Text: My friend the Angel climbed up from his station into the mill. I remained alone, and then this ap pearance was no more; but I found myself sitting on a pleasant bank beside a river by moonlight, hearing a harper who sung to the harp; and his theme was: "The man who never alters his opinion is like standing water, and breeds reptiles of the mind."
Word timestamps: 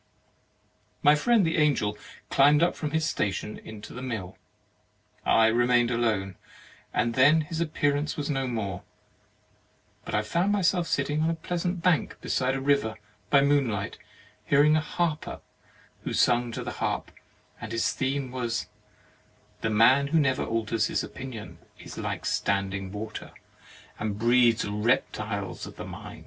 My 1.03 1.13
friend 1.13 1.45
the 1.45 1.57
Angel 1.57 1.95
climbed 2.31 2.63
up 2.63 2.75
from 2.75 2.89
his 2.89 3.05
station 3.07 3.59
into 3.59 3.93
the 3.93 4.01
mill. 4.01 4.35
I 5.27 5.45
remained 5.45 5.91
alone, 5.91 6.37
and 6.91 7.13
then 7.13 7.45
this 7.49 7.61
ap 7.61 7.67
pearance 7.75 8.17
was 8.17 8.27
no 8.27 8.47
more; 8.47 8.81
but 10.03 10.15
I 10.15 10.23
found 10.23 10.51
myself 10.51 10.87
sitting 10.87 11.21
on 11.21 11.29
a 11.29 11.35
pleasant 11.35 11.83
bank 11.83 12.19
beside 12.19 12.55
a 12.55 12.59
river 12.61 12.95
by 13.29 13.41
moonlight, 13.41 13.99
hearing 14.43 14.75
a 14.75 14.81
harper 14.81 15.39
who 16.03 16.13
sung 16.13 16.51
to 16.53 16.63
the 16.63 16.71
harp; 16.81 17.11
and 17.61 17.71
his 17.71 17.91
theme 17.93 18.31
was: 18.31 18.69
"The 19.61 19.69
man 19.69 20.07
who 20.07 20.19
never 20.19 20.43
alters 20.43 20.87
his 20.87 21.03
opinion 21.03 21.59
is 21.77 21.99
like 21.99 22.25
standing 22.25 22.91
water, 22.91 23.33
and 23.99 24.17
breeds 24.17 24.65
reptiles 24.67 25.67
of 25.67 25.75
the 25.75 25.85
mind." 25.85 26.19